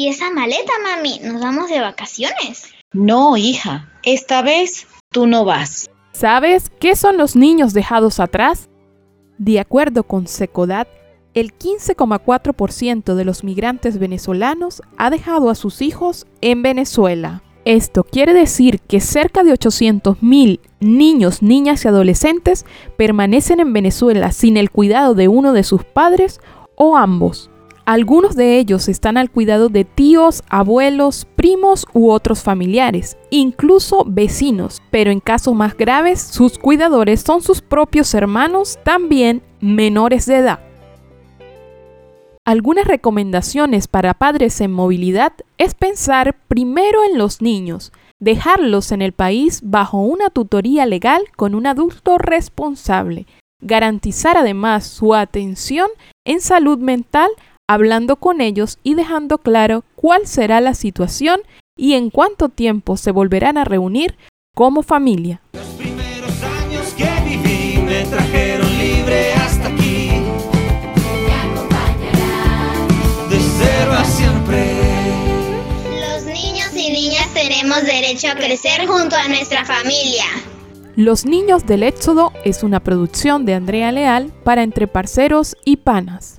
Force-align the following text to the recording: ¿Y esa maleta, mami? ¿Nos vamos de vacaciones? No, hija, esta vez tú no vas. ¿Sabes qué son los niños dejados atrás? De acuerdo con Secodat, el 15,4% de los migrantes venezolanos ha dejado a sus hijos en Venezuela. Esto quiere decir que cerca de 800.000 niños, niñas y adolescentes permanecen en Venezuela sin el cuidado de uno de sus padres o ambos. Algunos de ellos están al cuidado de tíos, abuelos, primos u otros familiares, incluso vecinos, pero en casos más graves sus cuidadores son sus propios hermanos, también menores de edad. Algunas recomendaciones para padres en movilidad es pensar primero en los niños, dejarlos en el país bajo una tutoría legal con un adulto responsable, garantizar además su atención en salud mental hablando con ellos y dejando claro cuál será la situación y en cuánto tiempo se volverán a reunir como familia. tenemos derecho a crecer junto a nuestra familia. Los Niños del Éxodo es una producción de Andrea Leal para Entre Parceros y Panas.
¿Y 0.00 0.08
esa 0.08 0.30
maleta, 0.30 0.72
mami? 0.82 1.20
¿Nos 1.22 1.42
vamos 1.42 1.68
de 1.68 1.78
vacaciones? 1.78 2.72
No, 2.94 3.36
hija, 3.36 3.92
esta 4.02 4.40
vez 4.40 4.86
tú 5.12 5.26
no 5.26 5.44
vas. 5.44 5.90
¿Sabes 6.12 6.72
qué 6.80 6.96
son 6.96 7.18
los 7.18 7.36
niños 7.36 7.74
dejados 7.74 8.18
atrás? 8.18 8.70
De 9.36 9.60
acuerdo 9.60 10.04
con 10.04 10.26
Secodat, 10.26 10.88
el 11.34 11.52
15,4% 11.52 13.14
de 13.14 13.24
los 13.26 13.44
migrantes 13.44 13.98
venezolanos 13.98 14.80
ha 14.96 15.10
dejado 15.10 15.50
a 15.50 15.54
sus 15.54 15.82
hijos 15.82 16.26
en 16.40 16.62
Venezuela. 16.62 17.42
Esto 17.66 18.02
quiere 18.02 18.32
decir 18.32 18.80
que 18.80 19.00
cerca 19.00 19.42
de 19.44 19.52
800.000 19.52 20.60
niños, 20.80 21.42
niñas 21.42 21.84
y 21.84 21.88
adolescentes 21.88 22.64
permanecen 22.96 23.60
en 23.60 23.74
Venezuela 23.74 24.32
sin 24.32 24.56
el 24.56 24.70
cuidado 24.70 25.14
de 25.14 25.28
uno 25.28 25.52
de 25.52 25.62
sus 25.62 25.84
padres 25.84 26.40
o 26.74 26.96
ambos. 26.96 27.50
Algunos 27.90 28.36
de 28.36 28.58
ellos 28.58 28.88
están 28.88 29.16
al 29.16 29.32
cuidado 29.32 29.68
de 29.68 29.84
tíos, 29.84 30.44
abuelos, 30.48 31.26
primos 31.34 31.88
u 31.92 32.12
otros 32.12 32.40
familiares, 32.40 33.18
incluso 33.30 34.04
vecinos, 34.06 34.80
pero 34.92 35.10
en 35.10 35.18
casos 35.18 35.56
más 35.56 35.76
graves 35.76 36.22
sus 36.22 36.56
cuidadores 36.56 37.20
son 37.20 37.42
sus 37.42 37.62
propios 37.62 38.14
hermanos, 38.14 38.78
también 38.84 39.42
menores 39.58 40.26
de 40.26 40.36
edad. 40.36 40.60
Algunas 42.44 42.86
recomendaciones 42.86 43.88
para 43.88 44.14
padres 44.14 44.60
en 44.60 44.70
movilidad 44.70 45.32
es 45.58 45.74
pensar 45.74 46.36
primero 46.46 47.02
en 47.02 47.18
los 47.18 47.42
niños, 47.42 47.90
dejarlos 48.20 48.92
en 48.92 49.02
el 49.02 49.14
país 49.14 49.62
bajo 49.64 49.98
una 49.98 50.30
tutoría 50.30 50.86
legal 50.86 51.22
con 51.34 51.56
un 51.56 51.66
adulto 51.66 52.18
responsable, 52.18 53.26
garantizar 53.60 54.36
además 54.36 54.86
su 54.86 55.12
atención 55.12 55.88
en 56.24 56.40
salud 56.40 56.78
mental 56.78 57.30
hablando 57.70 58.16
con 58.16 58.40
ellos 58.40 58.78
y 58.82 58.94
dejando 58.94 59.38
claro 59.38 59.84
cuál 59.94 60.26
será 60.26 60.60
la 60.60 60.74
situación 60.74 61.40
y 61.76 61.94
en 61.94 62.10
cuánto 62.10 62.48
tiempo 62.48 62.96
se 62.96 63.12
volverán 63.12 63.56
a 63.58 63.64
reunir 63.64 64.16
como 64.56 64.82
familia. 64.82 65.40
tenemos 77.34 77.82
derecho 77.84 78.28
a 78.28 78.34
crecer 78.34 78.86
junto 78.86 79.16
a 79.16 79.28
nuestra 79.28 79.64
familia. 79.64 80.24
Los 80.96 81.24
Niños 81.24 81.66
del 81.66 81.84
Éxodo 81.84 82.32
es 82.44 82.62
una 82.62 82.80
producción 82.80 83.46
de 83.46 83.54
Andrea 83.54 83.92
Leal 83.92 84.32
para 84.44 84.62
Entre 84.62 84.86
Parceros 84.86 85.56
y 85.64 85.76
Panas. 85.76 86.38